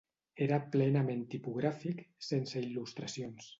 Era 0.45 0.57
plenament 0.75 1.21
tipogràfic, 1.35 2.03
sense 2.31 2.65
il·lustracions. 2.67 3.49